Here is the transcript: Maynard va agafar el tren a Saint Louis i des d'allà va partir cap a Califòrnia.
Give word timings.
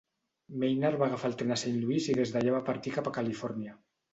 Maynard 0.61 0.99
va 1.03 1.09
agafar 1.09 1.29
el 1.31 1.35
tren 1.41 1.53
a 1.55 1.59
Saint 1.65 1.77
Louis 1.83 2.09
i 2.09 2.17
des 2.23 2.33
d'allà 2.37 2.57
va 2.59 2.65
partir 2.71 2.95
cap 2.99 3.11
a 3.13 3.17
Califòrnia. 3.19 3.79